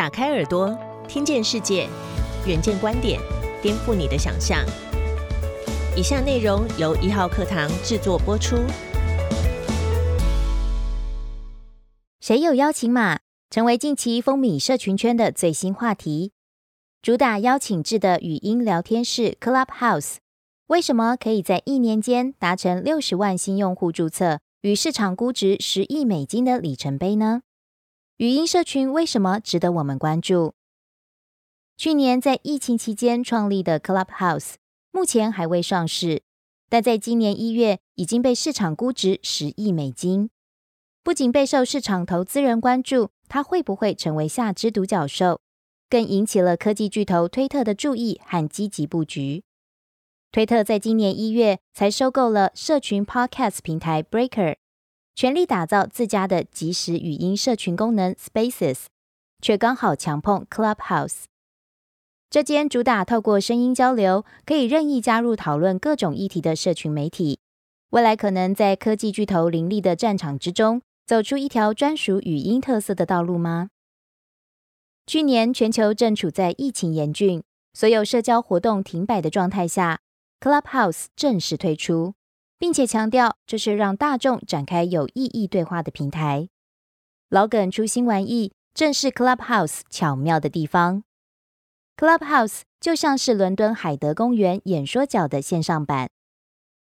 [0.00, 0.74] 打开耳朵，
[1.06, 1.86] 听见世界，
[2.46, 3.20] 远见观点，
[3.60, 4.64] 颠覆你的想象。
[5.94, 8.56] 以下内容由一号课堂制作播出。
[12.18, 13.18] 谁有邀请码？
[13.50, 16.32] 成为近期风靡社群圈的最新话题。
[17.02, 20.14] 主打邀请制的语音聊天室 Clubhouse，
[20.68, 27.42] 为什么可以在一年间达成六十万新用户注册与市场估值十亿美金的里程碑呢？
[28.20, 30.52] 语音社群为什么值得我们关注？
[31.78, 34.56] 去年在疫情期间创立的 Clubhouse，
[34.90, 36.22] 目前还未上市，
[36.68, 40.28] 但在今年一月已经被市场估值十亿美金。
[41.02, 45.40] 不仅备受市场投资人关注，它会不会成为下只独角兽，
[45.88, 49.44] 更引起了科技巨头推特的注意和积极布局。
[50.30, 54.56] 推特在今年一月才收购了社群 Podcast 平台 Breaker。
[55.20, 58.86] 全力打造自家的即时语音社群功能 Spaces，
[59.42, 61.24] 却刚好强碰 Clubhouse。
[62.30, 67.38] 这间主打透过声音交流，可以任意加入讨论各种议题的社群媒体，
[67.90, 73.68] 未来可能在科技巨头林立的战场之中，走出一条专属语音特色的道路吗？
[75.06, 77.42] 去年全球正处在疫情严峻、
[77.74, 80.00] 所有社交活动停摆的状态下
[80.40, 82.14] ，Clubhouse 正式推出。
[82.60, 86.50] 并且强调，这是让大众展开有意义对话的平台。
[87.30, 91.02] 老梗出新玩意，正是 Clubhouse 巧妙的地方。
[91.96, 96.10] Clubhouse 就像是伦敦海德公园演说角的线上版。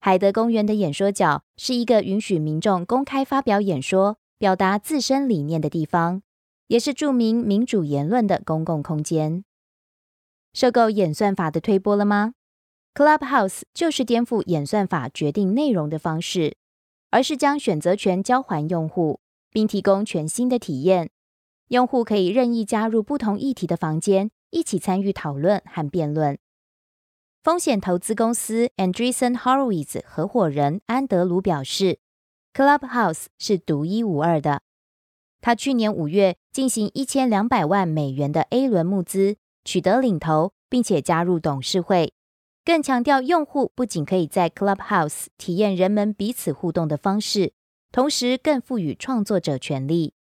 [0.00, 6.20] 海德公园的演说角是一个允许民众公开发表演说、表达自身理念的地方，
[6.66, 9.46] 也是著名民主言论的公共空间。
[10.52, 12.34] 受够演算法的推波了吗
[12.94, 16.56] ？Clubhouse 就是颠覆演算法决定内容的方式，
[17.10, 19.20] 而是将选择权交还用户，
[19.50, 21.10] 并提供全新的体验。
[21.68, 26.38] 用户可以任意加入不同议题的房间，一起参与讨论和辩论。
[27.42, 31.98] 风险投资公司 Andreessen Horowitz 合伙人安德鲁表示
[32.54, 34.62] ，Clubhouse 是独一无二的。
[35.40, 42.14] 他去年五月进行一千两百万美元的 A 轮募资，取得领投，并且加入董事会。
[42.64, 47.52] 更强调，用户不仅可以在 Clubhouse 体验人们彼此互动的方式，
[47.92, 50.14] 同时更赋予创作者权利。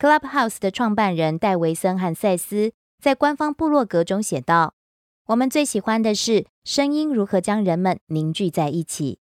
[0.00, 4.74] Clubhouse 的创办人戴维森和塞斯在官方部落格中写道
[5.26, 9.20] ：“我们最喜欢的是声音如何将人们凝聚在一起。”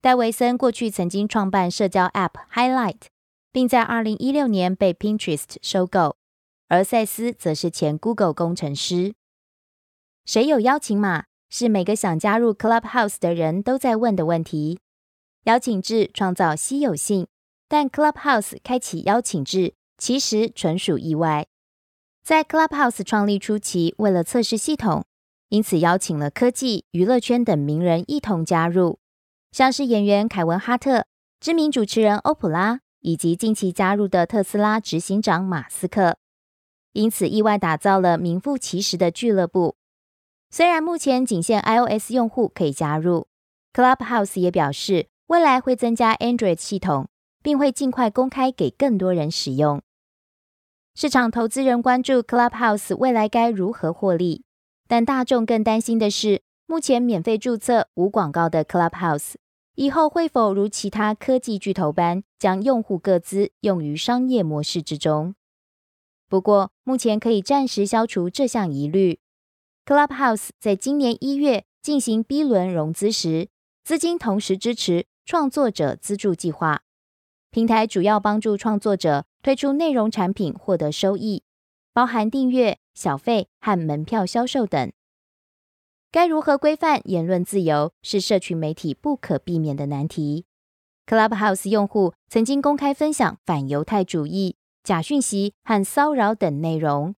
[0.00, 3.08] 戴维森过去曾经创办社交 App Highlight，
[3.52, 6.16] 并在2016年被 Pinterest 收购，
[6.68, 9.14] 而塞斯则是前 Google 工程师。
[10.26, 11.26] 谁有邀请码？
[11.48, 14.80] 是每个想加入 Clubhouse 的人都在问的问题。
[15.44, 17.28] 邀请制创造稀有性，
[17.68, 21.46] 但 Clubhouse 开启邀请制其实纯属意外。
[22.24, 25.04] 在 Clubhouse 创立初期，为了测试系统，
[25.48, 28.98] 因此邀请了科技、娱乐圈等名人一同加入，
[29.52, 31.06] 像是演员凯文·哈特、
[31.38, 36.16] 知名主持人欧普拉，以及近期加入的特斯拉执行长马斯克。
[36.94, 39.76] 因此，意外打造了名副其实的俱乐部。
[40.50, 43.26] 虽然目前仅限 iOS 用户可以加入
[43.72, 47.08] ，Clubhouse 也表示未来会增加 Android 系统，
[47.42, 49.82] 并会尽快公开给更多人使用。
[50.94, 54.44] 市场投资人关注 Clubhouse 未来该如何获利，
[54.88, 59.34] 但大众更担心的是，目前免费注册无广告的 Clubhouse，
[59.74, 65.34] 以后会否如其他科技巨头般将用户各资用于商业模式之中？
[66.28, 69.20] 不过，目前可以暂时消除这项疑虑。
[69.86, 73.50] Clubhouse 在今年一月进行 B 轮融资时，
[73.84, 76.82] 资金同时支持创作者资助计划。
[77.52, 81.44] 平台主要帮助创作者推出内容产品获得收益，
[81.92, 84.90] 包含订阅、小费和门票销售等。
[86.10, 90.46] 该如何规范言论自由，是社群媒体不可避免的难题。
[91.06, 97.14] Clubhouse 用户曾经公开分享反犹太主义、假讯息和骚扰等内容。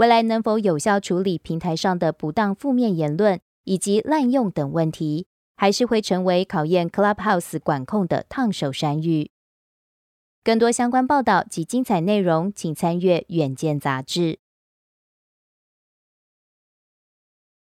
[0.00, 5.26] 未来能否有效处理平台上的不当负面言论以及滥用等问题，
[5.58, 9.30] 还是会成为考验 Clubhouse 管控的烫手山芋。
[10.42, 14.38] 更多相关报道及精彩内容，请参阅《远见》杂志。